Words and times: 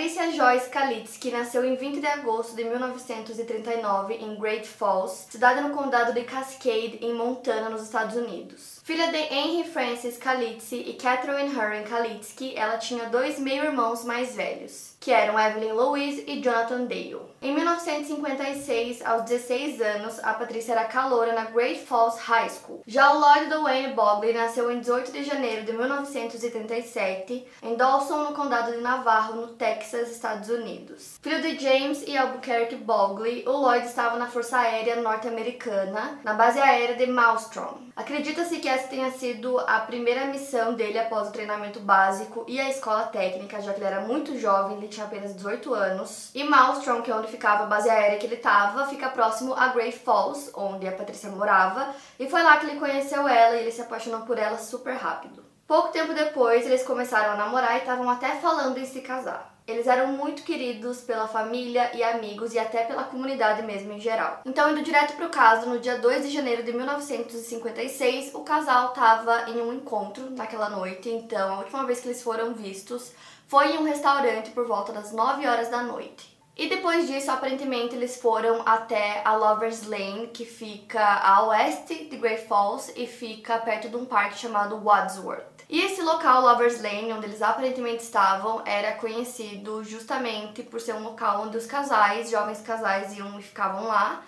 Patricia 0.00 0.32
Joyce 0.32 0.70
Kalitsky 0.70 1.30
nasceu 1.30 1.62
em 1.62 1.76
20 1.76 2.00
de 2.00 2.06
agosto 2.06 2.56
de 2.56 2.64
1939 2.64 4.14
em 4.14 4.34
Great 4.34 4.66
Falls, 4.66 5.26
cidade 5.28 5.60
no 5.60 5.76
condado 5.76 6.14
de 6.14 6.24
Cascade, 6.24 6.98
em 7.02 7.12
Montana, 7.12 7.68
nos 7.68 7.82
Estados 7.82 8.16
Unidos. 8.16 8.80
Filha 8.82 9.08
de 9.12 9.18
Henry 9.18 9.68
Francis 9.68 10.16
Kalitsky 10.16 10.88
e 10.88 10.94
Catherine 10.94 11.54
Herring 11.54 11.84
Kalitsky, 11.84 12.56
ela 12.56 12.78
tinha 12.78 13.10
dois 13.10 13.38
meio-irmãos 13.38 14.02
mais 14.02 14.34
velhos 14.34 14.94
que 15.00 15.10
eram 15.10 15.40
Evelyn 15.40 15.72
Louise 15.72 16.22
e 16.26 16.42
Jonathan 16.42 16.84
Dale. 16.84 17.30
Em 17.40 17.54
1956, 17.54 19.00
aos 19.02 19.22
16 19.22 19.80
anos, 19.80 20.18
a 20.22 20.34
Patrícia 20.34 20.72
era 20.72 20.84
caloura 20.84 21.32
na 21.32 21.46
Great 21.46 21.80
Falls 21.86 22.20
High 22.20 22.50
School. 22.50 22.82
Já 22.86 23.10
o 23.14 23.18
Lloyd 23.18 23.48
Dwayne 23.48 23.94
Bogley 23.94 24.34
nasceu 24.34 24.70
em 24.70 24.80
18 24.80 25.10
de 25.10 25.24
janeiro 25.24 25.64
de 25.64 25.72
1937 25.72 27.46
em 27.62 27.76
Dawson, 27.76 28.24
no 28.24 28.34
condado 28.34 28.72
de 28.72 28.82
Navarro, 28.82 29.40
no 29.40 29.46
Texas, 29.54 30.10
Estados 30.10 30.50
Unidos. 30.50 31.18
Filho 31.22 31.40
de 31.40 31.58
James 31.58 32.04
e 32.06 32.14
Albuquerque 32.14 32.76
Bogley, 32.76 33.42
o 33.48 33.52
Lloyd 33.52 33.86
estava 33.86 34.18
na 34.18 34.26
Força 34.26 34.58
Aérea 34.58 34.96
Norte-Americana, 34.96 36.20
na 36.22 36.34
base 36.34 36.60
aérea 36.60 36.96
de 36.96 37.06
Maelstrom. 37.06 37.78
Acredita-se 37.96 38.58
que 38.58 38.68
essa 38.68 38.88
tenha 38.88 39.10
sido 39.10 39.58
a 39.60 39.80
primeira 39.80 40.26
missão 40.26 40.74
dele 40.74 40.98
após 40.98 41.28
o 41.28 41.32
treinamento 41.32 41.80
básico 41.80 42.44
e 42.46 42.60
a 42.60 42.68
escola 42.68 43.04
técnica, 43.04 43.62
já 43.62 43.72
que 43.72 43.78
ele 43.78 43.86
era 43.86 44.00
muito 44.02 44.38
jovem, 44.38 44.78
tinha 44.90 45.06
apenas 45.06 45.34
18 45.34 45.72
anos. 45.72 46.30
E 46.34 46.44
Maelstrom, 46.44 47.00
que 47.00 47.10
é 47.10 47.14
onde 47.14 47.28
ficava 47.28 47.64
a 47.64 47.66
base 47.66 47.88
aérea 47.88 48.18
que 48.18 48.26
ele 48.26 48.34
estava, 48.34 48.86
fica 48.86 49.08
próximo 49.08 49.54
a 49.54 49.68
Great 49.68 49.98
Falls, 49.98 50.50
onde 50.54 50.86
a 50.86 50.92
Patrícia 50.92 51.30
morava, 51.30 51.94
e 52.18 52.28
foi 52.28 52.42
lá 52.42 52.58
que 52.58 52.66
ele 52.66 52.78
conheceu 52.78 53.26
ela 53.26 53.56
e 53.56 53.60
ele 53.60 53.72
se 53.72 53.80
apaixonou 53.80 54.20
por 54.22 54.38
ela 54.38 54.58
super 54.58 54.94
rápido. 54.94 55.44
Pouco 55.66 55.88
tempo 55.88 56.12
depois, 56.12 56.66
eles 56.66 56.82
começaram 56.82 57.32
a 57.32 57.36
namorar 57.36 57.76
e 57.76 57.78
estavam 57.78 58.10
até 58.10 58.34
falando 58.36 58.76
em 58.76 58.84
se 58.84 59.00
casar. 59.00 59.54
Eles 59.70 59.86
eram 59.86 60.08
muito 60.08 60.42
queridos 60.42 61.00
pela 61.00 61.28
família 61.28 61.90
e 61.94 62.02
amigos 62.02 62.52
e 62.54 62.58
até 62.58 62.84
pela 62.84 63.04
comunidade 63.04 63.62
mesmo 63.62 63.92
em 63.92 64.00
geral. 64.00 64.40
Então, 64.44 64.70
indo 64.70 64.82
direto 64.82 65.14
pro 65.14 65.28
caso, 65.28 65.68
no 65.68 65.78
dia 65.78 65.96
2 65.96 66.24
de 66.24 66.30
janeiro 66.30 66.64
de 66.64 66.72
1956, 66.72 68.34
o 68.34 68.40
casal 68.40 68.88
estava 68.88 69.48
em 69.50 69.60
um 69.62 69.72
encontro 69.72 70.30
naquela 70.30 70.68
noite. 70.68 71.08
Então, 71.08 71.54
a 71.54 71.58
última 71.58 71.84
vez 71.84 72.00
que 72.00 72.08
eles 72.08 72.22
foram 72.22 72.52
vistos 72.52 73.12
foi 73.46 73.72
em 73.72 73.78
um 73.78 73.84
restaurante 73.84 74.50
por 74.50 74.66
volta 74.66 74.92
das 74.92 75.12
9 75.12 75.46
horas 75.46 75.68
da 75.68 75.82
noite. 75.82 76.38
E 76.56 76.68
depois 76.68 77.06
disso, 77.06 77.30
aparentemente, 77.30 77.94
eles 77.94 78.20
foram 78.20 78.62
até 78.66 79.22
a 79.24 79.34
Lovers 79.34 79.86
Lane, 79.86 80.26
que 80.26 80.44
fica 80.44 81.02
a 81.02 81.46
oeste 81.46 82.04
de 82.04 82.16
Great 82.16 82.46
Falls 82.46 82.92
e 82.96 83.06
fica 83.06 83.58
perto 83.58 83.88
de 83.88 83.96
um 83.96 84.04
parque 84.04 84.36
chamado 84.36 84.76
Wadsworth. 84.76 85.49
E 85.72 85.82
esse 85.82 86.02
local, 86.02 86.42
Lovers 86.42 86.82
Lane, 86.82 87.12
onde 87.12 87.26
eles 87.26 87.40
aparentemente 87.40 88.02
estavam, 88.02 88.60
era 88.66 88.94
conhecido 88.94 89.84
justamente 89.84 90.64
por 90.64 90.80
ser 90.80 90.96
um 90.96 91.04
local 91.04 91.42
onde 91.42 91.56
os 91.56 91.64
casais, 91.64 92.28
jovens 92.28 92.60
casais, 92.60 93.16
iam 93.16 93.38
e 93.38 93.42
ficavam 93.42 93.86
lá. 93.86 94.20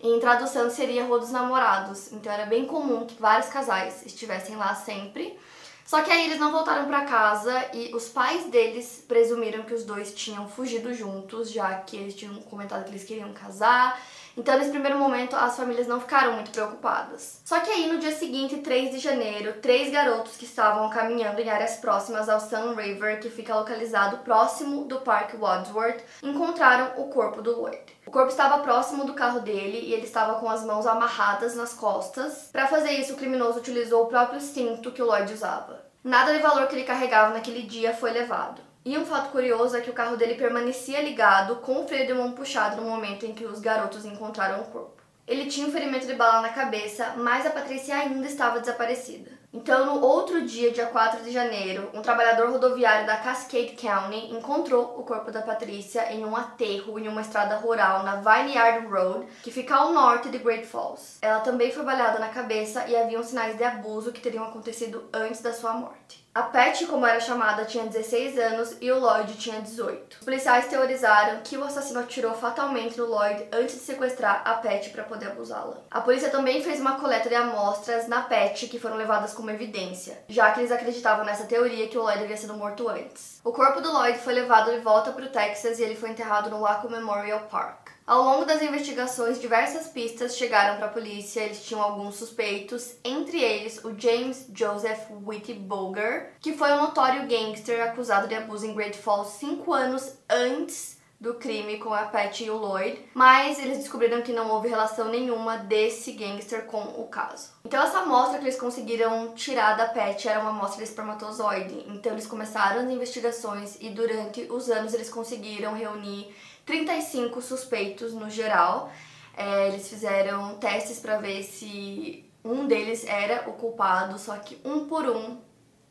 Em 0.00 0.18
tradução 0.18 0.68
seria 0.68 1.04
Rua 1.04 1.20
dos 1.20 1.30
Namorados. 1.30 2.12
Então 2.12 2.32
era 2.32 2.46
bem 2.46 2.66
comum 2.66 3.06
que 3.06 3.14
vários 3.14 3.48
casais 3.48 4.04
estivessem 4.04 4.56
lá 4.56 4.74
sempre. 4.74 5.38
Só 5.86 6.02
que 6.02 6.10
aí 6.10 6.24
eles 6.24 6.40
não 6.40 6.50
voltaram 6.50 6.86
para 6.86 7.04
casa 7.04 7.66
e 7.72 7.94
os 7.94 8.08
pais 8.08 8.46
deles 8.46 9.04
presumiram 9.06 9.62
que 9.62 9.74
os 9.74 9.84
dois 9.84 10.12
tinham 10.12 10.48
fugido 10.48 10.92
juntos, 10.92 11.52
já 11.52 11.76
que 11.76 11.96
eles 11.96 12.16
tinham 12.16 12.34
comentado 12.42 12.82
que 12.82 12.90
eles 12.90 13.04
queriam 13.04 13.32
casar. 13.32 13.98
Então, 14.38 14.56
nesse 14.56 14.70
primeiro 14.70 14.96
momento, 14.96 15.34
as 15.34 15.56
famílias 15.56 15.88
não 15.88 16.00
ficaram 16.00 16.34
muito 16.34 16.52
preocupadas. 16.52 17.42
Só 17.44 17.58
que 17.58 17.72
aí, 17.72 17.88
no 17.88 17.98
dia 17.98 18.14
seguinte, 18.14 18.58
3 18.58 18.92
de 18.92 19.00
janeiro, 19.00 19.54
três 19.60 19.90
garotos 19.90 20.36
que 20.36 20.44
estavam 20.44 20.88
caminhando 20.90 21.40
em 21.40 21.50
áreas 21.50 21.78
próximas 21.78 22.28
ao 22.28 22.38
Sun 22.38 22.74
River, 22.76 23.20
que 23.20 23.30
fica 23.30 23.56
localizado 23.56 24.18
próximo 24.18 24.84
do 24.84 25.00
Parque 25.00 25.36
Wadsworth, 25.36 26.04
encontraram 26.22 27.02
o 27.02 27.08
corpo 27.08 27.42
do 27.42 27.60
Lloyd. 27.60 27.82
O 28.06 28.12
corpo 28.12 28.30
estava 28.30 28.62
próximo 28.62 29.04
do 29.04 29.12
carro 29.12 29.40
dele 29.40 29.80
e 29.80 29.92
ele 29.92 30.04
estava 30.04 30.38
com 30.38 30.48
as 30.48 30.64
mãos 30.64 30.86
amarradas 30.86 31.56
nas 31.56 31.74
costas. 31.74 32.48
Para 32.52 32.68
fazer 32.68 32.92
isso, 32.92 33.14
o 33.14 33.16
criminoso 33.16 33.58
utilizou 33.58 34.04
o 34.04 34.06
próprio 34.06 34.40
cinto 34.40 34.92
que 34.92 35.02
o 35.02 35.06
Lloyd 35.06 35.34
usava. 35.34 35.84
Nada 36.04 36.32
de 36.32 36.38
valor 36.38 36.68
que 36.68 36.76
ele 36.76 36.84
carregava 36.84 37.34
naquele 37.34 37.62
dia 37.62 37.92
foi 37.92 38.12
levado. 38.12 38.67
E 38.84 38.96
um 38.96 39.04
fato 39.04 39.30
curioso 39.30 39.76
é 39.76 39.80
que 39.80 39.90
o 39.90 39.94
carro 39.94 40.16
dele 40.16 40.34
permanecia 40.34 41.02
ligado 41.02 41.56
com 41.56 41.82
o 41.82 41.86
freio 41.88 42.06
de 42.06 42.14
mão 42.14 42.32
puxado 42.32 42.76
no 42.76 42.88
momento 42.88 43.26
em 43.26 43.34
que 43.34 43.44
os 43.44 43.60
garotos 43.60 44.04
encontraram 44.04 44.62
o 44.62 44.66
corpo. 44.66 45.02
Ele 45.26 45.44
tinha 45.44 45.66
um 45.66 45.70
ferimento 45.70 46.06
de 46.06 46.14
bala 46.14 46.40
na 46.40 46.48
cabeça, 46.48 47.12
mas 47.18 47.44
a 47.44 47.50
Patrícia 47.50 47.94
ainda 47.94 48.26
estava 48.26 48.60
desaparecida. 48.60 49.30
Então, 49.52 49.84
no 49.84 50.02
outro 50.02 50.46
dia, 50.46 50.70
dia 50.70 50.86
4 50.86 51.22
de 51.22 51.30
janeiro, 51.30 51.90
um 51.92 52.00
trabalhador 52.00 52.50
rodoviário 52.50 53.06
da 53.06 53.16
Cascade 53.16 53.76
County 53.76 54.32
encontrou 54.32 54.98
o 54.98 55.02
corpo 55.02 55.30
da 55.30 55.42
Patrícia 55.42 56.10
em 56.12 56.24
um 56.24 56.34
aterro 56.34 56.98
em 56.98 57.08
uma 57.08 57.20
estrada 57.20 57.56
rural 57.56 58.02
na 58.04 58.16
Vineyard 58.16 58.86
Road, 58.86 59.26
que 59.42 59.50
fica 59.50 59.74
ao 59.74 59.92
norte 59.92 60.30
de 60.30 60.38
Great 60.38 60.66
Falls. 60.66 61.18
Ela 61.20 61.40
também 61.40 61.70
foi 61.70 61.82
balhada 61.82 62.18
na 62.18 62.28
cabeça 62.28 62.86
e 62.86 62.96
haviam 62.96 63.22
sinais 63.22 63.56
de 63.56 63.64
abuso 63.64 64.12
que 64.12 64.20
teriam 64.20 64.44
acontecido 64.44 65.08
antes 65.12 65.42
da 65.42 65.52
sua 65.52 65.74
morte. 65.74 66.27
A 66.38 66.42
Pat, 66.44 66.86
como 66.86 67.04
era 67.04 67.18
chamada, 67.18 67.64
tinha 67.64 67.84
16 67.84 68.38
anos 68.38 68.76
e 68.80 68.92
o 68.92 69.00
Lloyd 69.00 69.34
tinha 69.34 69.60
18. 69.60 70.18
Os 70.20 70.24
policiais 70.24 70.68
teorizaram 70.68 71.40
que 71.42 71.56
o 71.56 71.64
assassino 71.64 71.98
atirou 71.98 72.32
fatalmente 72.32 72.96
no 72.96 73.06
Lloyd 73.06 73.48
antes 73.50 73.74
de 73.74 73.80
sequestrar 73.80 74.42
a 74.44 74.54
Pat 74.54 74.88
para 74.90 75.02
poder 75.02 75.32
abusá-la. 75.32 75.78
A 75.90 76.00
polícia 76.00 76.30
também 76.30 76.62
fez 76.62 76.78
uma 76.78 77.00
coleta 77.00 77.28
de 77.28 77.34
amostras 77.34 78.06
na 78.06 78.22
Pat 78.22 78.68
que 78.68 78.78
foram 78.78 78.94
levadas 78.94 79.34
como 79.34 79.50
evidência, 79.50 80.16
já 80.28 80.52
que 80.52 80.60
eles 80.60 80.70
acreditavam 80.70 81.24
nessa 81.24 81.42
teoria 81.42 81.88
que 81.88 81.98
o 81.98 82.02
Lloyd 82.02 82.22
havia 82.22 82.36
sido 82.36 82.54
morto 82.54 82.88
antes. 82.88 83.37
O 83.48 83.52
corpo 83.52 83.80
do 83.80 83.90
Lloyd 83.90 84.18
foi 84.18 84.34
levado 84.34 84.70
de 84.70 84.80
volta 84.80 85.10
para 85.10 85.24
o 85.24 85.30
Texas 85.30 85.78
e 85.78 85.82
ele 85.82 85.96
foi 85.96 86.10
enterrado 86.10 86.50
no 86.50 86.60
Waco 86.60 86.90
Memorial 86.90 87.40
Park. 87.50 87.88
Ao 88.06 88.22
longo 88.22 88.44
das 88.44 88.60
investigações, 88.60 89.40
diversas 89.40 89.86
pistas 89.88 90.36
chegaram 90.36 90.76
para 90.76 90.84
a 90.84 90.90
polícia. 90.90 91.40
Eles 91.40 91.64
tinham 91.64 91.80
alguns 91.80 92.16
suspeitos, 92.16 92.96
entre 93.02 93.42
eles 93.42 93.82
o 93.82 93.98
James 93.98 94.50
Joseph 94.54 95.00
Whitty 95.24 95.54
Boger, 95.54 96.34
que 96.42 96.52
foi 96.52 96.70
um 96.72 96.82
notório 96.82 97.26
gangster 97.26 97.82
acusado 97.82 98.28
de 98.28 98.34
abuso 98.34 98.66
em 98.66 98.74
Great 98.74 98.98
Falls 98.98 99.38
cinco 99.38 99.72
anos 99.72 100.18
antes 100.28 100.97
do 101.20 101.34
crime 101.34 101.78
com 101.78 101.92
a 101.92 102.04
Pat 102.04 102.40
e 102.40 102.50
o 102.50 102.56
Lloyd, 102.56 103.04
mas 103.12 103.58
eles 103.58 103.78
descobriram 103.78 104.22
que 104.22 104.32
não 104.32 104.50
houve 104.50 104.68
relação 104.68 105.08
nenhuma 105.08 105.56
desse 105.56 106.12
gangster 106.12 106.66
com 106.66 106.80
o 106.80 107.08
caso. 107.08 107.50
Então 107.64 107.82
essa 107.82 107.98
amostra 107.98 108.38
que 108.38 108.44
eles 108.44 108.58
conseguiram 108.58 109.34
tirar 109.34 109.76
da 109.76 109.88
Pat 109.88 110.24
era 110.26 110.40
uma 110.40 110.50
amostra 110.50 110.84
de 110.84 110.88
espermatozoide. 110.88 111.84
Então 111.88 112.12
eles 112.12 112.26
começaram 112.26 112.82
as 112.82 112.90
investigações 112.90 113.76
e 113.80 113.90
durante 113.90 114.42
os 114.42 114.70
anos 114.70 114.94
eles 114.94 115.10
conseguiram 115.10 115.74
reunir 115.74 116.32
35 116.64 117.42
suspeitos 117.42 118.12
no 118.12 118.30
geral. 118.30 118.92
É, 119.36 119.68
eles 119.68 119.88
fizeram 119.88 120.56
testes 120.58 121.00
para 121.00 121.18
ver 121.18 121.42
se 121.42 122.24
um 122.44 122.66
deles 122.66 123.04
era 123.04 123.48
o 123.50 123.54
culpado, 123.54 124.18
só 124.18 124.36
que 124.36 124.60
um 124.64 124.86
por 124.86 125.04
um 125.08 125.38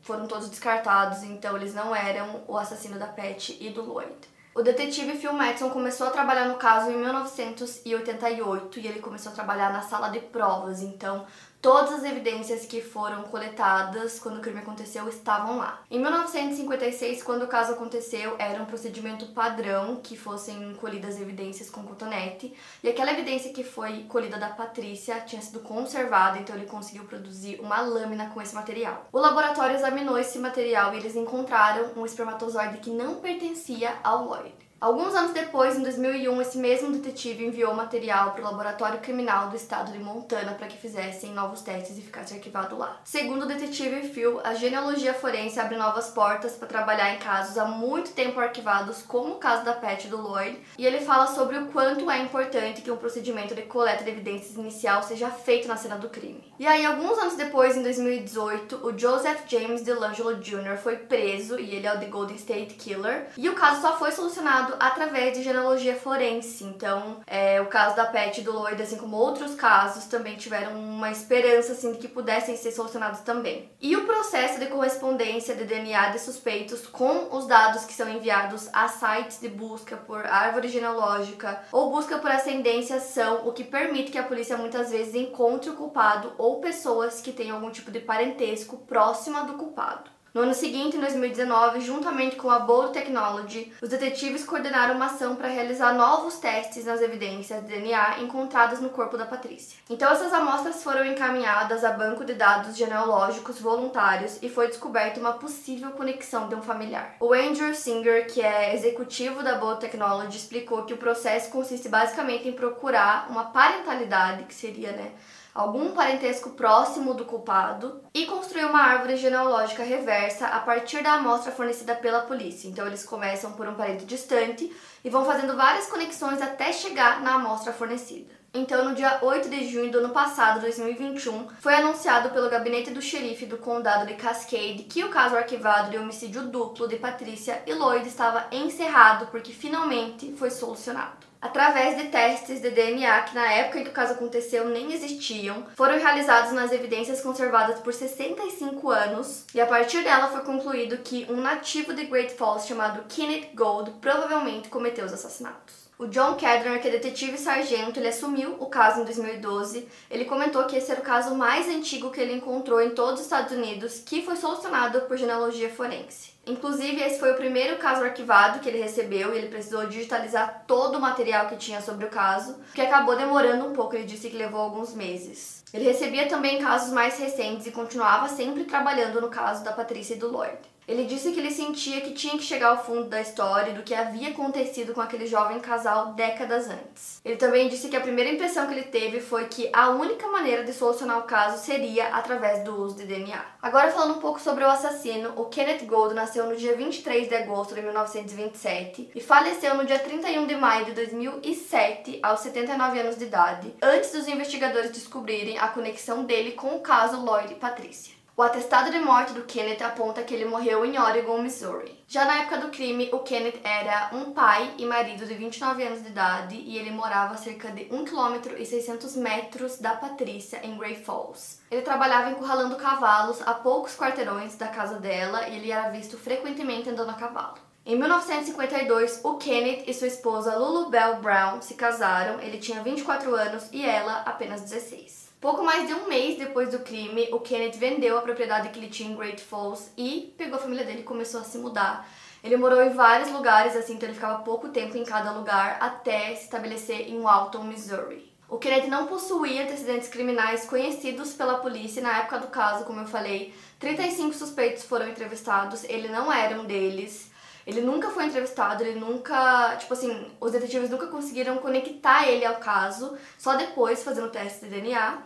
foram 0.00 0.26
todos 0.26 0.48
descartados, 0.48 1.22
então 1.22 1.54
eles 1.56 1.74
não 1.74 1.94
eram 1.94 2.42
o 2.48 2.56
assassino 2.56 2.98
da 2.98 3.06
Pat 3.06 3.50
e 3.50 3.68
do 3.68 3.82
Lloyd. 3.82 4.16
O 4.58 4.62
detetive 4.62 5.16
Phil 5.16 5.32
Madison 5.32 5.70
começou 5.70 6.08
a 6.08 6.10
trabalhar 6.10 6.48
no 6.48 6.56
caso 6.56 6.90
em 6.90 6.96
1988 6.96 8.80
e 8.80 8.88
ele 8.88 8.98
começou 8.98 9.30
a 9.30 9.34
trabalhar 9.36 9.72
na 9.72 9.82
sala 9.82 10.08
de 10.08 10.18
provas, 10.18 10.82
então 10.82 11.24
Todas 11.60 11.92
as 11.92 12.04
evidências 12.04 12.64
que 12.66 12.80
foram 12.80 13.24
coletadas 13.24 14.20
quando 14.20 14.38
o 14.38 14.40
crime 14.40 14.60
aconteceu 14.60 15.08
estavam 15.08 15.58
lá. 15.58 15.82
Em 15.90 15.98
1956, 15.98 17.20
quando 17.24 17.42
o 17.42 17.48
caso 17.48 17.72
aconteceu, 17.72 18.36
era 18.38 18.62
um 18.62 18.66
procedimento 18.66 19.26
padrão 19.32 19.96
que 19.96 20.16
fossem 20.16 20.72
colhidas 20.74 21.20
evidências 21.20 21.68
com 21.68 21.82
cotonete, 21.82 22.54
e 22.80 22.88
aquela 22.88 23.10
evidência 23.10 23.52
que 23.52 23.64
foi 23.64 24.04
colhida 24.04 24.38
da 24.38 24.50
Patrícia 24.50 25.20
tinha 25.22 25.42
sido 25.42 25.58
conservada, 25.58 26.38
então 26.38 26.54
ele 26.54 26.66
conseguiu 26.66 27.04
produzir 27.04 27.58
uma 27.60 27.80
lâmina 27.80 28.30
com 28.30 28.40
esse 28.40 28.54
material. 28.54 29.08
O 29.12 29.18
laboratório 29.18 29.74
examinou 29.74 30.16
esse 30.16 30.38
material 30.38 30.94
e 30.94 30.98
eles 30.98 31.16
encontraram 31.16 31.90
um 31.96 32.06
espermatozoide 32.06 32.78
que 32.78 32.90
não 32.90 33.16
pertencia 33.16 33.96
ao 34.04 34.26
Lloyd. 34.26 34.67
Alguns 34.80 35.12
anos 35.12 35.32
depois, 35.32 35.76
em 35.76 35.82
2001, 35.82 36.40
esse 36.40 36.56
mesmo 36.56 36.92
detetive 36.92 37.44
enviou 37.44 37.74
material 37.74 38.30
para 38.30 38.42
o 38.42 38.44
laboratório 38.44 39.00
criminal 39.00 39.48
do 39.48 39.56
estado 39.56 39.90
de 39.90 39.98
Montana 39.98 40.54
para 40.54 40.68
que 40.68 40.76
fizessem 40.76 41.34
novos 41.34 41.62
testes 41.62 41.98
e 41.98 42.00
ficasse 42.00 42.32
arquivado 42.32 42.78
lá. 42.78 43.00
Segundo 43.02 43.42
o 43.42 43.46
detetive 43.46 44.08
Phil, 44.08 44.40
a 44.44 44.54
genealogia 44.54 45.12
forense 45.12 45.58
abre 45.58 45.76
novas 45.76 46.10
portas 46.10 46.52
para 46.52 46.68
trabalhar 46.68 47.12
em 47.12 47.18
casos 47.18 47.58
há 47.58 47.64
muito 47.64 48.12
tempo 48.12 48.38
arquivados, 48.38 49.02
como 49.02 49.34
o 49.34 49.38
caso 49.38 49.64
da 49.64 49.72
Pat 49.72 50.06
do 50.06 50.16
Lloyd, 50.16 50.56
e 50.78 50.86
ele 50.86 51.00
fala 51.00 51.26
sobre 51.26 51.58
o 51.58 51.66
quanto 51.66 52.08
é 52.08 52.22
importante 52.22 52.80
que 52.80 52.90
um 52.92 52.96
procedimento 52.96 53.56
de 53.56 53.62
coleta 53.62 54.04
de 54.04 54.10
evidências 54.10 54.54
inicial 54.54 55.02
seja 55.02 55.28
feito 55.28 55.66
na 55.66 55.76
cena 55.76 55.96
do 55.96 56.08
crime. 56.08 56.52
E 56.56 56.68
aí, 56.68 56.86
alguns 56.86 57.18
anos 57.18 57.34
depois, 57.34 57.76
em 57.76 57.82
2018, 57.82 58.86
o 58.86 58.96
Joseph 58.96 59.42
James 59.48 59.82
DeLangelo 59.82 60.36
Jr. 60.36 60.76
foi 60.76 60.98
preso 60.98 61.58
e 61.58 61.74
ele 61.74 61.86
é 61.88 61.92
o 61.92 61.98
The 61.98 62.06
Golden 62.06 62.36
State 62.36 62.74
Killer, 62.74 63.26
e 63.36 63.48
o 63.48 63.56
caso 63.56 63.80
só 63.80 63.98
foi 63.98 64.12
solucionado 64.12 64.67
através 64.78 65.36
de 65.36 65.42
genealogia 65.42 65.96
forense. 65.96 66.64
Então, 66.64 67.20
é, 67.26 67.60
o 67.60 67.66
caso 67.66 67.96
da 67.96 68.06
Pet 68.06 68.40
e 68.40 68.44
do 68.44 68.52
Lloyd, 68.52 68.82
assim 68.82 68.96
como 68.96 69.16
outros 69.16 69.54
casos, 69.54 70.04
também 70.06 70.36
tiveram 70.36 70.78
uma 70.78 71.10
esperança 71.10 71.72
assim 71.72 71.92
de 71.92 71.98
que 71.98 72.08
pudessem 72.08 72.56
ser 72.56 72.72
solucionados 72.72 73.20
também. 73.20 73.70
E 73.80 73.96
o 73.96 74.04
processo 74.04 74.58
de 74.58 74.66
correspondência 74.66 75.54
de 75.54 75.64
DNA 75.64 76.10
de 76.10 76.18
suspeitos 76.18 76.86
com 76.86 77.36
os 77.36 77.46
dados 77.46 77.84
que 77.84 77.92
são 77.92 78.08
enviados 78.08 78.68
a 78.72 78.88
sites 78.88 79.40
de 79.40 79.48
busca 79.48 79.96
por 79.96 80.26
árvore 80.26 80.68
genealógica 80.68 81.62
ou 81.72 81.90
busca 81.90 82.18
por 82.18 82.30
ascendência 82.30 83.00
são 83.00 83.46
o 83.48 83.52
que 83.52 83.64
permite 83.64 84.10
que 84.10 84.18
a 84.18 84.22
polícia 84.22 84.56
muitas 84.56 84.90
vezes 84.90 85.14
encontre 85.14 85.70
o 85.70 85.76
culpado 85.76 86.32
ou 86.38 86.60
pessoas 86.60 87.20
que 87.20 87.32
têm 87.32 87.50
algum 87.50 87.70
tipo 87.70 87.90
de 87.90 88.00
parentesco 88.00 88.78
próxima 88.78 89.44
do 89.44 89.54
culpado. 89.54 90.17
No 90.38 90.44
ano 90.44 90.54
seguinte, 90.54 90.96
em 90.96 91.00
2019, 91.00 91.80
juntamente 91.80 92.36
com 92.36 92.48
a 92.48 92.60
Bold 92.60 92.92
Technology, 92.92 93.72
os 93.82 93.88
detetives 93.88 94.44
coordenaram 94.44 94.94
uma 94.94 95.06
ação 95.06 95.34
para 95.34 95.48
realizar 95.48 95.92
novos 95.94 96.38
testes 96.38 96.84
nas 96.84 97.02
evidências 97.02 97.60
de 97.60 97.66
DNA 97.66 98.20
encontradas 98.20 98.78
no 98.78 98.88
corpo 98.88 99.18
da 99.18 99.26
Patrícia. 99.26 99.76
Então, 99.90 100.12
essas 100.12 100.32
amostras 100.32 100.80
foram 100.80 101.04
encaminhadas 101.04 101.82
a 101.82 101.90
banco 101.90 102.24
de 102.24 102.34
dados 102.34 102.76
genealógicos 102.76 103.58
voluntários 103.58 104.38
e 104.40 104.48
foi 104.48 104.68
descoberta 104.68 105.18
uma 105.18 105.32
possível 105.32 105.90
conexão 105.90 106.48
de 106.48 106.54
um 106.54 106.62
familiar. 106.62 107.16
O 107.18 107.34
Andrew 107.34 107.74
Singer, 107.74 108.32
que 108.32 108.40
é 108.40 108.76
executivo 108.76 109.42
da 109.42 109.56
Bold 109.56 109.80
Technology, 109.80 110.36
explicou 110.36 110.84
que 110.84 110.94
o 110.94 110.98
processo 110.98 111.50
consiste 111.50 111.88
basicamente 111.88 112.46
em 112.46 112.52
procurar 112.52 113.26
uma 113.28 113.46
parentalidade, 113.46 114.44
que 114.44 114.54
seria, 114.54 114.92
né? 114.92 115.10
Algum 115.54 115.92
parentesco 115.92 116.50
próximo 116.50 117.14
do 117.14 117.24
culpado 117.24 118.00
e 118.14 118.26
construir 118.26 118.64
uma 118.64 118.82
árvore 118.82 119.16
genealógica 119.16 119.82
reversa 119.82 120.46
a 120.46 120.60
partir 120.60 121.02
da 121.02 121.14
amostra 121.14 121.52
fornecida 121.52 121.94
pela 121.94 122.22
polícia. 122.22 122.68
Então 122.68 122.86
eles 122.86 123.04
começam 123.04 123.52
por 123.52 123.68
um 123.68 123.74
parente 123.74 124.04
distante 124.04 124.72
e 125.04 125.10
vão 125.10 125.24
fazendo 125.24 125.56
várias 125.56 125.86
conexões 125.86 126.40
até 126.40 126.72
chegar 126.72 127.20
na 127.22 127.34
amostra 127.34 127.72
fornecida. 127.72 128.38
Então, 128.54 128.82
no 128.82 128.94
dia 128.94 129.18
8 129.20 129.50
de 129.50 129.68
junho 129.68 129.90
do 129.90 129.98
ano 129.98 130.08
passado, 130.08 130.60
2021, 130.62 131.48
foi 131.60 131.74
anunciado 131.74 132.30
pelo 132.30 132.48
gabinete 132.48 132.90
do 132.90 133.02
xerife 133.02 133.44
do 133.44 133.58
condado 133.58 134.06
de 134.06 134.14
Cascade 134.14 134.86
que 134.88 135.04
o 135.04 135.10
caso 135.10 135.36
arquivado 135.36 135.90
de 135.90 135.98
homicídio 135.98 136.48
duplo 136.48 136.88
de 136.88 136.96
Patrícia 136.96 137.62
e 137.66 137.74
Lloyd 137.74 138.08
estava 138.08 138.46
encerrado 138.50 139.26
porque 139.26 139.52
finalmente 139.52 140.32
foi 140.32 140.50
solucionado. 140.50 141.27
Através 141.40 141.96
de 141.96 142.08
testes 142.08 142.60
de 142.60 142.70
DNA 142.70 143.22
que 143.22 143.34
na 143.34 143.52
época 143.52 143.78
em 143.78 143.84
que 143.84 143.90
o 143.90 143.92
caso 143.92 144.14
aconteceu 144.14 144.68
nem 144.68 144.92
existiam, 144.92 145.64
foram 145.76 145.98
realizados 145.98 146.52
nas 146.52 146.72
evidências 146.72 147.20
conservadas 147.20 147.78
por 147.78 147.94
65 147.94 148.90
anos, 148.90 149.44
e 149.54 149.60
a 149.60 149.66
partir 149.66 150.02
dela 150.02 150.28
foi 150.28 150.40
concluído 150.40 150.98
que 150.98 151.26
um 151.30 151.40
nativo 151.40 151.94
de 151.94 152.06
Great 152.06 152.34
Falls 152.34 152.66
chamado 152.66 153.04
Kenneth 153.08 153.50
Gold 153.54 153.92
provavelmente 154.00 154.68
cometeu 154.68 155.04
os 155.04 155.12
assassinatos. 155.12 155.87
O 155.98 156.06
John 156.06 156.36
Kedner, 156.36 156.80
que 156.80 156.86
é 156.86 156.92
detetive 156.92 157.36
sargento, 157.36 157.98
ele 157.98 158.06
assumiu 158.06 158.54
o 158.60 158.66
caso 158.66 159.00
em 159.00 159.04
2012. 159.04 159.88
Ele 160.08 160.26
comentou 160.26 160.62
que 160.62 160.76
esse 160.76 160.92
era 160.92 161.00
o 161.00 161.04
caso 161.04 161.34
mais 161.34 161.68
antigo 161.68 162.12
que 162.12 162.20
ele 162.20 162.34
encontrou 162.34 162.80
em 162.80 162.90
todos 162.90 163.18
os 163.18 163.26
Estados 163.26 163.50
Unidos, 163.50 163.98
que 164.06 164.22
foi 164.22 164.36
solucionado 164.36 165.00
por 165.02 165.16
genealogia 165.16 165.68
forense. 165.68 166.30
Inclusive, 166.46 167.02
esse 167.02 167.18
foi 167.18 167.32
o 167.32 167.36
primeiro 167.36 167.78
caso 167.78 168.04
arquivado 168.04 168.60
que 168.60 168.68
ele 168.68 168.80
recebeu 168.80 169.34
e 169.34 169.38
ele 169.38 169.48
precisou 169.48 169.88
digitalizar 169.88 170.62
todo 170.68 170.98
o 170.98 171.00
material 171.00 171.48
que 171.48 171.56
tinha 171.56 171.82
sobre 171.82 172.06
o 172.06 172.10
caso, 172.10 172.60
que 172.72 172.80
acabou 172.80 173.16
demorando 173.16 173.66
um 173.66 173.72
pouco, 173.72 173.96
ele 173.96 174.04
disse 174.04 174.30
que 174.30 174.36
levou 174.36 174.60
alguns 174.60 174.94
meses. 174.94 175.64
Ele 175.74 175.84
recebia 175.84 176.28
também 176.28 176.62
casos 176.62 176.92
mais 176.92 177.18
recentes 177.18 177.66
e 177.66 177.72
continuava 177.72 178.28
sempre 178.28 178.62
trabalhando 178.62 179.20
no 179.20 179.28
caso 179.28 179.64
da 179.64 179.72
Patrícia 179.72 180.14
e 180.14 180.18
do 180.18 180.30
Lloyd. 180.30 180.58
Ele 180.88 181.04
disse 181.04 181.32
que 181.32 181.38
ele 181.38 181.50
sentia 181.50 182.00
que 182.00 182.12
tinha 182.12 182.38
que 182.38 182.42
chegar 182.42 182.68
ao 182.68 182.82
fundo 182.82 183.10
da 183.10 183.20
história 183.20 183.72
e 183.72 183.74
do 183.74 183.82
que 183.82 183.92
havia 183.92 184.30
acontecido 184.30 184.94
com 184.94 185.02
aquele 185.02 185.26
jovem 185.26 185.60
casal 185.60 186.14
décadas 186.14 186.66
antes. 186.66 187.20
Ele 187.22 187.36
também 187.36 187.68
disse 187.68 187.88
que 187.88 187.96
a 187.96 188.00
primeira 188.00 188.30
impressão 188.30 188.66
que 188.66 188.72
ele 188.72 188.84
teve 188.84 189.20
foi 189.20 189.48
que 189.48 189.68
a 189.70 189.90
única 189.90 190.26
maneira 190.28 190.64
de 190.64 190.72
solucionar 190.72 191.18
o 191.18 191.24
caso 191.24 191.62
seria 191.62 192.08
através 192.08 192.64
do 192.64 192.74
uso 192.74 192.96
de 192.96 193.04
DNA. 193.04 193.44
Agora 193.60 193.92
falando 193.92 194.16
um 194.16 194.20
pouco 194.20 194.40
sobre 194.40 194.64
o 194.64 194.70
assassino, 194.70 195.34
o 195.36 195.44
Kenneth 195.44 195.84
Gold 195.84 196.14
nasceu 196.14 196.46
no 196.46 196.56
dia 196.56 196.74
23 196.74 197.28
de 197.28 197.34
agosto 197.34 197.74
de 197.74 197.82
1927 197.82 199.10
e 199.14 199.20
faleceu 199.20 199.74
no 199.74 199.84
dia 199.84 199.98
31 199.98 200.46
de 200.46 200.56
maio 200.56 200.86
de 200.86 200.92
2007 200.92 202.18
aos 202.22 202.40
79 202.40 202.98
anos 202.98 203.18
de 203.18 203.24
idade, 203.24 203.74
antes 203.82 204.10
dos 204.12 204.26
investigadores 204.26 204.90
descobrirem 204.90 205.58
a 205.58 205.68
conexão 205.68 206.24
dele 206.24 206.52
com 206.52 206.76
o 206.76 206.80
caso 206.80 207.22
Lloyd 207.22 207.52
e 207.52 207.56
Patrícia. 207.56 208.17
O 208.38 208.42
atestado 208.44 208.92
de 208.92 209.00
morte 209.00 209.32
do 209.32 209.42
Kenneth 209.42 209.82
aponta 209.82 210.22
que 210.22 210.32
ele 210.32 210.44
morreu 210.44 210.84
em 210.84 210.96
Oregon, 210.96 211.42
Missouri. 211.42 211.98
Já 212.06 212.24
na 212.24 212.42
época 212.42 212.58
do 212.58 212.68
crime, 212.68 213.10
o 213.12 213.18
Kenneth 213.18 213.58
era 213.64 214.10
um 214.12 214.30
pai 214.30 214.74
e 214.78 214.86
marido 214.86 215.26
de 215.26 215.34
29 215.34 215.82
anos 215.82 216.04
de 216.04 216.10
idade 216.10 216.54
e 216.54 216.78
ele 216.78 216.92
morava 216.92 217.34
a 217.34 217.36
cerca 217.36 217.68
de 217.72 217.88
1 217.90 218.04
km 218.04 218.56
e 218.56 218.64
600 218.64 219.16
metros 219.16 219.80
da 219.80 219.96
Patrícia, 219.96 220.60
em 220.62 220.78
Great 220.78 221.02
Falls. 221.02 221.58
Ele 221.68 221.82
trabalhava 221.82 222.30
encurralando 222.30 222.76
cavalos 222.76 223.42
a 223.44 223.54
poucos 223.54 223.96
quarteirões 223.96 224.54
da 224.54 224.68
casa 224.68 225.00
dela 225.00 225.48
e 225.48 225.56
ele 225.56 225.72
era 225.72 225.88
visto 225.88 226.16
frequentemente 226.16 226.88
andando 226.88 227.10
a 227.10 227.14
cavalo. 227.14 227.58
Em 227.84 227.98
1952, 227.98 229.20
o 229.24 229.34
Kenneth 229.34 229.82
e 229.84 229.92
sua 229.92 230.06
esposa 230.06 230.56
Lulu 230.56 230.90
Bell 230.90 231.16
Brown 231.16 231.60
se 231.60 231.74
casaram. 231.74 232.40
Ele 232.40 232.58
tinha 232.58 232.84
24 232.84 233.34
anos 233.34 233.68
e 233.72 233.84
ela 233.84 234.22
apenas 234.24 234.60
16. 234.60 235.27
Pouco 235.40 235.62
mais 235.62 235.86
de 235.86 235.94
um 235.94 236.08
mês 236.08 236.36
depois 236.36 236.72
do 236.72 236.80
crime, 236.80 237.28
o 237.30 237.38
Kenneth 237.38 237.76
vendeu 237.78 238.18
a 238.18 238.22
propriedade 238.22 238.70
que 238.70 238.78
ele 238.80 238.88
tinha 238.88 239.08
em 239.08 239.14
Great 239.14 239.40
Falls 239.40 239.92
e 239.96 240.34
pegou 240.36 240.58
a 240.58 240.60
família 240.60 240.84
dele 240.84 241.00
e 241.00 241.04
começou 241.04 241.40
a 241.40 241.44
se 241.44 241.58
mudar. 241.58 242.08
Ele 242.42 242.56
morou 242.56 242.82
em 242.82 242.90
vários 242.90 243.30
lugares, 243.30 243.76
assim, 243.76 243.94
então 243.94 244.08
ele 244.08 244.16
ficava 244.16 244.42
pouco 244.42 244.70
tempo 244.70 244.96
em 244.96 245.04
cada 245.04 245.30
lugar 245.30 245.78
até 245.80 246.34
se 246.34 246.44
estabelecer 246.44 247.08
em 247.08 247.20
Walton, 247.20 247.62
Missouri. 247.62 248.32
O 248.48 248.58
Kenneth 248.58 248.88
não 248.88 249.06
possuía 249.06 249.62
antecedentes 249.62 250.08
criminais 250.08 250.66
conhecidos 250.66 251.34
pela 251.34 251.58
polícia 251.58 252.02
na 252.02 252.18
época 252.18 252.40
do 252.40 252.48
caso, 252.48 252.84
como 252.84 253.00
eu 253.00 253.06
falei. 253.06 253.54
35 253.78 254.34
suspeitos 254.34 254.82
foram 254.82 255.08
entrevistados, 255.08 255.84
ele 255.84 256.08
não 256.08 256.32
era 256.32 256.60
um 256.60 256.64
deles. 256.64 257.30
Ele 257.68 257.82
nunca 257.82 258.08
foi 258.08 258.24
entrevistado, 258.24 258.82
ele 258.82 258.98
nunca. 258.98 259.76
Tipo 259.76 259.92
assim, 259.92 260.26
os 260.40 260.52
detetives 260.52 260.88
nunca 260.88 261.06
conseguiram 261.08 261.58
conectar 261.58 262.26
ele 262.26 262.42
ao 262.42 262.56
caso, 262.56 263.14
só 263.36 263.56
depois 263.56 264.02
fazendo 264.02 264.28
o 264.28 264.30
teste 264.30 264.64
de 264.64 264.70
DNA. 264.70 265.18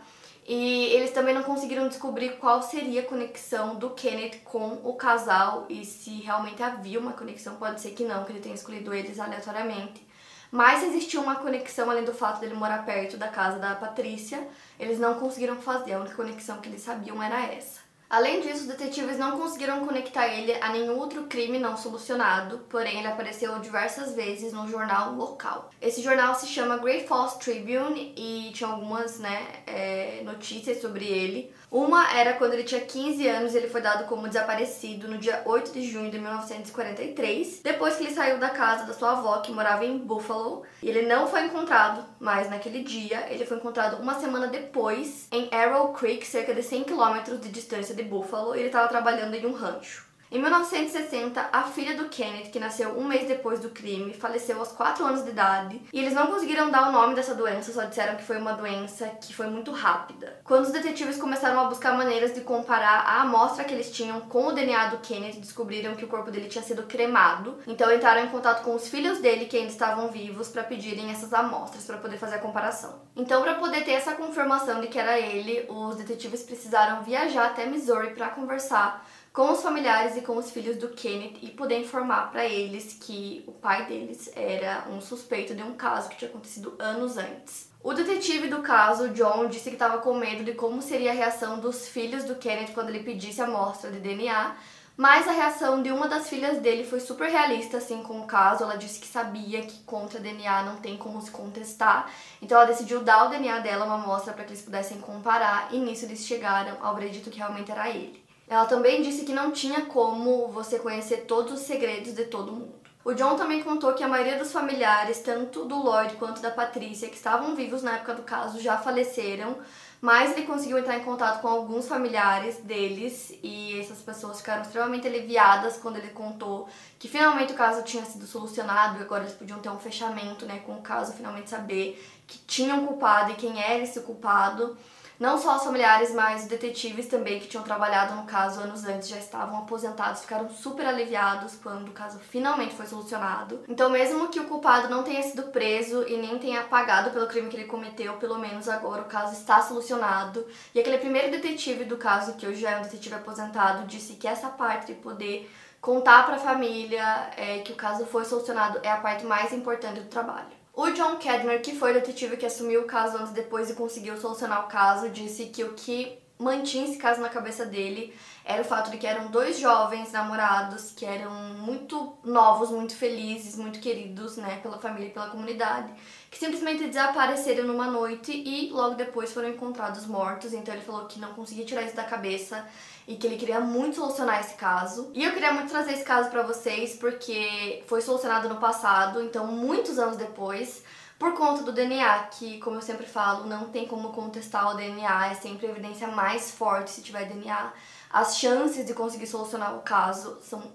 E 0.45 0.87
eles 0.87 1.11
também 1.11 1.33
não 1.33 1.43
conseguiram 1.43 1.87
descobrir 1.87 2.35
qual 2.39 2.61
seria 2.61 2.99
a 2.99 3.05
conexão 3.05 3.75
do 3.75 3.91
Kenneth 3.91 4.41
com 4.43 4.73
o 4.83 4.93
casal 4.95 5.65
e 5.69 5.85
se 5.85 6.19
realmente 6.19 6.61
havia 6.61 6.99
uma 6.99 7.13
conexão. 7.13 7.55
Pode 7.55 7.79
ser 7.79 7.91
que 7.91 8.03
não, 8.03 8.25
que 8.25 8.33
ele 8.33 8.41
tenha 8.41 8.55
escolhido 8.55 8.93
eles 8.93 9.21
aleatoriamente. 9.21 10.05
Mas 10.51 10.83
existiu 10.83 11.21
uma 11.21 11.35
conexão 11.35 11.89
além 11.89 12.03
do 12.03 12.13
fato 12.13 12.41
dele 12.41 12.55
morar 12.55 12.85
perto 12.85 13.15
da 13.15 13.29
casa 13.29 13.57
da 13.57 13.73
Patrícia. 13.73 14.45
Eles 14.77 14.99
não 14.99 15.13
conseguiram 15.13 15.55
fazer, 15.61 15.93
a 15.93 15.99
única 16.01 16.15
conexão 16.17 16.59
que 16.59 16.67
eles 16.67 16.81
sabiam 16.81 17.23
era 17.23 17.41
essa. 17.41 17.82
Além 18.09 18.41
disso, 18.41 18.61
os 18.61 18.67
detetives 18.67 19.17
não 19.17 19.39
conseguiram 19.39 19.85
conectar 19.85 20.27
ele 20.27 20.53
a 20.61 20.69
nenhum 20.69 20.99
outro 20.99 21.23
crime 21.23 21.57
não 21.57 21.75
solucionado, 21.75 22.59
porém 22.69 22.99
ele 22.99 23.07
apareceu 23.07 23.57
diversas 23.59 24.13
vezes 24.13 24.53
no 24.53 24.67
jornal 24.67 25.13
local. 25.15 25.71
Esse 25.81 26.01
jornal 26.01 26.35
se 26.35 26.47
chama 26.47 26.77
Great 26.77 27.07
Falls 27.07 27.39
Tribune 27.39 28.13
e 28.15 28.51
tinha 28.53 28.69
algumas 28.69 29.19
né, 29.19 29.47
é, 29.65 30.21
notícias 30.23 30.79
sobre 30.79 31.05
ele. 31.05 31.53
Uma 31.73 32.15
era 32.15 32.33
quando 32.33 32.53
ele 32.53 32.63
tinha 32.63 32.81
15 32.81 33.27
anos 33.27 33.55
e 33.55 33.57
ele 33.57 33.67
foi 33.67 33.81
dado 33.81 34.05
como 34.05 34.27
desaparecido 34.27 35.07
no 35.07 35.17
dia 35.17 35.41
8 35.43 35.71
de 35.71 35.81
junho 35.89 36.11
de 36.11 36.19
1943, 36.19 37.61
depois 37.63 37.95
que 37.95 38.03
ele 38.03 38.13
saiu 38.13 38.37
da 38.37 38.51
casa 38.51 38.85
da 38.85 38.93
sua 38.93 39.13
avó, 39.13 39.39
que 39.39 39.51
morava 39.51 39.83
em 39.83 39.97
Buffalo, 39.97 40.61
e 40.83 40.87
ele 40.87 41.07
não 41.07 41.27
foi 41.27 41.45
encontrado 41.45 42.05
mais 42.19 42.47
naquele 42.47 42.83
dia. 42.83 43.25
Ele 43.27 43.43
foi 43.43 43.57
encontrado 43.57 43.99
uma 43.99 44.19
semana 44.19 44.45
depois 44.45 45.27
em 45.31 45.49
Arrow 45.51 45.93
Creek, 45.93 46.27
cerca 46.27 46.53
de 46.53 46.61
100 46.61 46.83
km 46.83 47.39
de 47.41 47.49
distância 47.49 47.95
de 47.95 48.02
Buffalo, 48.03 48.55
e 48.55 48.59
ele 48.59 48.67
estava 48.67 48.87
trabalhando 48.87 49.33
em 49.33 49.45
um 49.45 49.53
rancho. 49.53 50.12
Em 50.33 50.41
1960, 50.41 51.49
a 51.53 51.61
filha 51.61 51.95
do 51.95 52.09
Kenneth, 52.09 52.49
que 52.49 52.59
nasceu 52.59 52.97
um 52.97 53.03
mês 53.03 53.27
depois 53.27 53.59
do 53.59 53.69
crime, 53.69 54.15
faleceu 54.15 54.57
aos 54.57 54.69
4 54.69 55.05
anos 55.05 55.23
de 55.23 55.29
idade 55.29 55.79
e 55.93 55.99
eles 55.99 56.15
não 56.15 56.25
conseguiram 56.25 56.71
dar 56.71 56.89
o 56.89 56.91
nome 56.91 57.13
dessa 57.13 57.35
doença, 57.35 57.71
só 57.71 57.83
disseram 57.83 58.15
que 58.15 58.23
foi 58.23 58.39
uma 58.39 58.53
doença 58.53 59.05
que 59.21 59.31
foi 59.31 59.45
muito 59.45 59.69
rápida. 59.71 60.41
Quando 60.43 60.63
os 60.63 60.71
detetives 60.71 61.17
começaram 61.17 61.59
a 61.59 61.65
buscar 61.65 61.95
maneiras 61.95 62.33
de 62.33 62.41
comparar 62.41 63.01
a 63.01 63.21
amostra 63.21 63.63
que 63.63 63.75
eles 63.75 63.91
tinham 63.91 64.21
com 64.21 64.47
o 64.47 64.51
DNA 64.51 64.87
do 64.87 64.97
Kenneth, 64.97 65.39
descobriram 65.39 65.93
que 65.93 66.03
o 66.03 66.07
corpo 66.07 66.31
dele 66.31 66.49
tinha 66.49 66.63
sido 66.63 66.81
cremado. 66.81 67.59
Então 67.67 67.93
entraram 67.93 68.23
em 68.23 68.29
contato 68.29 68.63
com 68.63 68.73
os 68.73 68.87
filhos 68.87 69.19
dele 69.19 69.45
que 69.45 69.57
ainda 69.57 69.69
estavam 69.69 70.07
vivos 70.07 70.47
para 70.47 70.63
pedirem 70.63 71.11
essas 71.11 71.31
amostras 71.31 71.85
para 71.85 71.97
poder 71.97 72.17
fazer 72.17 72.37
a 72.37 72.39
comparação. 72.39 73.03
Então, 73.15 73.43
para 73.43 73.53
poder 73.53 73.83
ter 73.83 73.91
essa 73.91 74.13
confirmação 74.13 74.81
de 74.81 74.87
que 74.87 74.97
era 74.97 75.19
ele, 75.19 75.67
os 75.69 75.95
detetives 75.95 76.41
precisaram 76.41 77.03
viajar 77.03 77.45
até 77.45 77.67
Missouri 77.67 78.15
para 78.15 78.29
conversar 78.29 79.05
com 79.33 79.51
os 79.51 79.63
familiares 79.63 80.15
e 80.15 80.21
com 80.21 80.37
os 80.37 80.51
filhos 80.51 80.77
do 80.77 80.89
Kenneth 80.89 81.39
e 81.41 81.49
poder 81.49 81.79
informar 81.79 82.31
para 82.31 82.45
eles 82.45 82.95
que 83.01 83.43
o 83.47 83.51
pai 83.51 83.87
deles 83.87 84.31
era 84.35 84.85
um 84.91 85.01
suspeito 85.01 85.55
de 85.55 85.63
um 85.63 85.73
caso 85.73 86.07
que 86.07 86.17
tinha 86.17 86.29
acontecido 86.29 86.75
anos 86.77 87.17
antes. 87.17 87.67
O 87.81 87.93
detetive 87.93 88.47
do 88.47 88.61
caso, 88.61 89.09
John, 89.09 89.47
disse 89.47 89.69
que 89.69 89.75
estava 89.75 89.97
com 89.97 90.13
medo 90.13 90.43
de 90.43 90.53
como 90.53 90.83
seria 90.83 91.09
a 91.09 91.15
reação 91.15 91.59
dos 91.59 91.87
filhos 91.87 92.23
do 92.25 92.35
Kenneth 92.35 92.73
quando 92.75 92.89
ele 92.89 93.03
pedisse 93.03 93.41
a 93.41 93.45
amostra 93.45 93.89
de 93.89 93.99
DNA, 93.99 94.55
mas 94.95 95.27
a 95.27 95.31
reação 95.31 95.81
de 95.81 95.91
uma 95.91 96.07
das 96.07 96.29
filhas 96.29 96.59
dele 96.59 96.83
foi 96.83 96.99
super 96.99 97.27
realista, 97.27 97.77
assim, 97.77 98.03
com 98.03 98.21
o 98.21 98.27
caso. 98.27 98.63
Ela 98.63 98.77
disse 98.77 98.99
que 98.99 99.07
sabia 99.07 99.63
que 99.63 99.79
contra 99.83 100.19
DNA 100.19 100.61
não 100.61 100.75
tem 100.75 100.95
como 100.95 101.19
se 101.19 101.31
contestar. 101.31 102.11
Então 102.39 102.57
ela 102.57 102.67
decidiu 102.67 103.03
dar 103.03 103.25
o 103.25 103.29
DNA 103.29 103.59
dela 103.59 103.85
uma 103.85 103.95
amostra 103.95 104.33
para 104.33 104.43
que 104.43 104.51
eles 104.51 104.61
pudessem 104.61 105.01
comparar. 105.01 105.73
E 105.73 105.79
nisso 105.79 106.05
eles 106.05 106.25
chegaram 106.27 106.77
ao 106.79 106.93
veredito 106.95 107.31
que 107.31 107.39
realmente 107.39 107.71
era 107.71 107.89
ele. 107.89 108.22
Ela 108.47 108.65
também 108.65 109.01
disse 109.01 109.25
que 109.25 109.33
não 109.33 109.51
tinha 109.51 109.85
como 109.85 110.47
você 110.49 110.79
conhecer 110.79 111.25
todos 111.25 111.53
os 111.53 111.59
segredos 111.61 112.13
de 112.13 112.25
todo 112.25 112.51
mundo. 112.51 112.83
O 113.05 113.13
John 113.13 113.35
também 113.35 113.61
contou 113.61 113.93
que 113.93 114.03
a 114.03 114.07
maioria 114.07 114.37
dos 114.37 114.51
familiares, 114.51 115.19
tanto 115.19 115.65
do 115.65 115.75
Lloyd 115.75 116.15
quanto 116.15 116.41
da 116.41 116.49
Patrícia, 116.49 117.09
que 117.09 117.17
estavam 117.17 117.53
vivos 117.53 117.83
na 117.83 117.95
época 117.95 118.13
do 118.13 118.21
caso, 118.21 118.61
já 118.61 118.77
faleceram, 118.77 119.57
mas 119.99 120.31
ele 120.31 120.47
conseguiu 120.47 120.77
entrar 120.77 120.97
em 120.97 121.03
contato 121.03 121.41
com 121.41 121.49
alguns 121.49 121.85
familiares 121.85 122.57
deles 122.57 123.33
e 123.43 123.77
essas 123.77 124.01
pessoas 124.01 124.37
ficaram 124.39 124.61
extremamente 124.61 125.05
aliviadas 125.05 125.77
quando 125.77 125.97
ele 125.97 126.09
contou 126.09 126.69
que 126.97 127.09
finalmente 127.09 127.51
o 127.51 127.55
caso 127.57 127.83
tinha 127.83 128.05
sido 128.05 128.25
solucionado 128.25 128.99
e 128.99 129.01
agora 129.01 129.23
eles 129.23 129.35
podiam 129.35 129.59
ter 129.59 129.69
um 129.69 129.79
fechamento, 129.79 130.45
né, 130.45 130.59
com 130.65 130.73
o 130.73 130.81
caso, 130.81 131.13
finalmente 131.13 131.49
saber 131.49 132.01
que 132.25 132.37
tinha 132.39 132.75
um 132.75 132.85
culpado 132.85 133.31
e 133.31 133.35
quem 133.35 133.61
era 133.61 133.83
esse 133.83 133.99
culpado. 134.01 134.77
Não 135.19 135.37
só 135.37 135.57
os 135.57 135.63
familiares, 135.63 136.13
mas 136.13 136.43
os 136.43 136.47
detetives 136.47 137.07
também 137.07 137.39
que 137.39 137.47
tinham 137.47 137.63
trabalhado 137.63 138.15
no 138.15 138.23
caso 138.23 138.59
anos 138.59 138.83
antes 138.83 139.07
já 139.07 139.17
estavam 139.17 139.59
aposentados, 139.59 140.21
ficaram 140.21 140.49
super 140.49 140.85
aliviados 140.85 141.55
quando 141.61 141.89
o 141.89 141.93
caso 141.93 142.19
finalmente 142.19 142.73
foi 142.73 142.85
solucionado. 142.85 143.63
Então, 143.67 143.89
mesmo 143.89 144.27
que 144.27 144.39
o 144.39 144.45
culpado 144.45 144.89
não 144.89 145.03
tenha 145.03 145.21
sido 145.21 145.43
preso 145.43 146.05
e 146.07 146.17
nem 146.17 146.39
tenha 146.39 146.63
pagado 146.63 147.11
pelo 147.11 147.27
crime 147.27 147.49
que 147.49 147.55
ele 147.55 147.65
cometeu, 147.65 148.13
pelo 148.17 148.39
menos 148.39 148.67
agora 148.67 149.03
o 149.03 149.05
caso 149.05 149.33
está 149.33 149.61
solucionado. 149.61 150.45
E 150.73 150.79
aquele 150.79 150.97
primeiro 150.97 151.31
detetive 151.31 151.85
do 151.85 151.97
caso, 151.97 152.33
que 152.33 152.47
hoje 152.47 152.65
é 152.65 152.77
um 152.77 152.81
detetive 152.81 153.15
aposentado, 153.15 153.85
disse 153.87 154.15
que 154.15 154.27
essa 154.27 154.49
parte 154.49 154.87
de 154.87 154.95
poder 154.95 155.49
contar 155.79 156.25
para 156.25 156.35
a 156.35 156.39
família 156.39 157.29
é, 157.35 157.59
que 157.59 157.73
o 157.73 157.75
caso 157.75 158.05
foi 158.05 158.25
solucionado 158.25 158.79
é 158.83 158.89
a 158.89 158.97
parte 158.97 159.25
mais 159.25 159.51
importante 159.51 159.99
do 159.99 160.07
trabalho. 160.07 160.62
O 160.75 160.89
John 160.89 161.17
Kedner, 161.17 161.61
que 161.61 161.75
foi 161.75 161.91
o 161.91 161.93
detetive 161.93 162.35
que 162.35 162.47
assumiu 162.47 162.81
o 162.81 162.87
caso 162.87 163.17
anos 163.17 163.29
depois 163.29 163.69
e 163.69 163.75
conseguiu 163.75 164.17
solucionar 164.17 164.65
o 164.65 164.67
caso, 164.67 165.07
disse 165.07 165.45
que 165.45 165.63
o 165.63 165.73
que 165.73 166.17
mantinha 166.39 166.85
esse 166.85 166.97
caso 166.97 167.21
na 167.21 167.29
cabeça 167.29 167.65
dele 167.65 168.13
era 168.45 168.61
o 168.61 168.65
fato 168.65 168.91
de 168.91 168.97
que 168.97 169.07
eram 169.07 169.31
dois 169.31 169.57
jovens 169.57 170.11
namorados 170.11 170.91
que 170.91 171.05
eram 171.05 171.31
muito 171.31 172.13
novos, 172.23 172.69
muito 172.69 172.95
felizes, 172.95 173.55
muito 173.55 173.79
queridos, 173.79 174.35
né, 174.35 174.59
pela 174.61 174.77
família 174.77 175.07
e 175.07 175.11
pela 175.11 175.29
comunidade, 175.29 175.93
que 176.29 176.37
simplesmente 176.37 176.87
desapareceram 176.87 177.65
numa 177.65 177.87
noite 177.87 178.31
e 178.31 178.69
logo 178.69 178.95
depois 178.95 179.31
foram 179.31 179.49
encontrados 179.49 180.05
mortos. 180.05 180.51
Então 180.53 180.73
ele 180.73 180.83
falou 180.83 181.05
que 181.05 181.19
não 181.19 181.33
conseguia 181.33 181.63
tirar 181.63 181.83
isso 181.83 181.95
da 181.95 182.03
cabeça 182.03 182.67
e 183.07 183.15
que 183.15 183.25
ele 183.27 183.37
queria 183.37 183.61
muito 183.61 183.95
solucionar 183.95 184.41
esse 184.41 184.55
caso. 184.55 185.09
E 185.13 185.23
eu 185.23 185.31
queria 185.31 185.53
muito 185.53 185.69
trazer 185.69 185.93
esse 185.93 186.03
caso 186.03 186.29
para 186.29 186.41
vocês 186.43 186.97
porque 186.97 187.83
foi 187.87 188.01
solucionado 188.01 188.49
no 188.49 188.57
passado, 188.57 189.21
então 189.21 189.47
muitos 189.47 189.97
anos 189.97 190.17
depois, 190.17 190.83
por 191.23 191.33
conta 191.35 191.63
do 191.63 191.71
DNA, 191.71 192.23
que, 192.31 192.59
como 192.59 192.75
eu 192.75 192.81
sempre 192.81 193.05
falo, 193.05 193.45
não 193.45 193.69
tem 193.69 193.87
como 193.87 194.11
contestar 194.11 194.69
o 194.69 194.73
DNA, 194.73 195.27
é 195.27 195.35
sempre 195.35 195.67
a 195.67 195.69
evidência 195.69 196.05
mais 196.09 196.51
forte 196.51 196.91
se 196.91 197.01
tiver 197.01 197.23
DNA. 197.23 197.71
As 198.11 198.37
chances 198.37 198.85
de 198.85 198.93
conseguir 198.93 199.25
solucionar 199.25 199.73
o 199.73 199.83
caso 199.83 200.37
são 200.41 200.73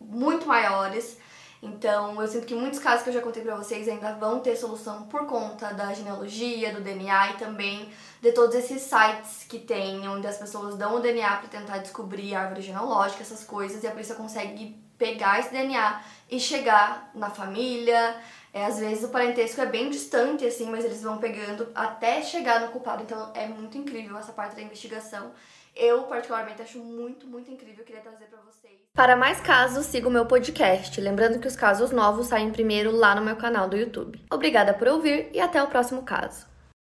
muito 0.00 0.46
maiores. 0.46 1.18
Então, 1.62 2.20
eu 2.20 2.26
sinto 2.26 2.46
que 2.46 2.54
muitos 2.54 2.78
casos 2.78 3.02
que 3.02 3.10
eu 3.10 3.14
já 3.14 3.20
contei 3.20 3.42
pra 3.42 3.54
vocês 3.54 3.86
ainda 3.86 4.12
vão 4.14 4.40
ter 4.40 4.56
solução 4.56 5.02
por 5.02 5.26
conta 5.26 5.74
da 5.74 5.92
genealogia, 5.92 6.72
do 6.72 6.80
DNA 6.80 7.32
e 7.32 7.36
também 7.36 7.90
de 8.22 8.32
todos 8.32 8.54
esses 8.54 8.80
sites 8.82 9.44
que 9.46 9.58
tem, 9.58 10.08
onde 10.08 10.26
as 10.26 10.38
pessoas 10.38 10.76
dão 10.76 10.96
o 10.96 11.00
DNA 11.00 11.36
para 11.36 11.48
tentar 11.48 11.78
descobrir 11.78 12.34
a 12.34 12.42
árvore 12.42 12.62
genealógica, 12.62 13.22
essas 13.22 13.44
coisas, 13.44 13.82
e 13.82 13.86
a 13.86 13.90
polícia 13.90 14.14
consegue 14.14 14.74
pegar 14.96 15.40
esse 15.40 15.50
DNA 15.50 16.02
e 16.30 16.40
chegar 16.40 17.10
na 17.14 17.28
família. 17.28 18.16
É, 18.52 18.64
às 18.64 18.78
vezes 18.78 19.04
o 19.04 19.08
parentesco 19.08 19.60
é 19.60 19.66
bem 19.66 19.90
distante, 19.90 20.46
assim, 20.46 20.68
mas 20.70 20.84
eles 20.84 21.02
vão 21.02 21.18
pegando 21.18 21.68
até 21.74 22.22
chegar 22.22 22.60
no 22.60 22.68
culpado. 22.68 23.02
Então 23.02 23.30
é 23.34 23.46
muito 23.46 23.76
incrível 23.76 24.16
essa 24.18 24.32
parte 24.32 24.56
da 24.56 24.62
investigação. 24.62 25.30
Eu, 25.74 26.04
particularmente, 26.04 26.62
acho 26.62 26.78
muito, 26.78 27.26
muito 27.26 27.50
incrível. 27.50 27.84
Queria 27.84 28.02
trazer 28.02 28.26
para 28.26 28.40
vocês. 28.40 28.80
Para 28.92 29.16
mais 29.16 29.40
casos, 29.40 29.86
siga 29.86 30.08
o 30.08 30.10
meu 30.10 30.26
podcast. 30.26 31.00
Lembrando 31.00 31.38
que 31.38 31.48
os 31.48 31.56
casos 31.56 31.90
novos 31.90 32.26
saem 32.26 32.50
primeiro 32.50 32.90
lá 32.90 33.14
no 33.14 33.22
meu 33.22 33.36
canal 33.36 33.68
do 33.68 33.76
YouTube. 33.76 34.20
Obrigada 34.30 34.74
por 34.74 34.88
ouvir 34.88 35.30
e 35.32 35.40
até 35.40 35.62
o 35.62 35.68
próximo 35.68 36.02
caso. 36.02 36.49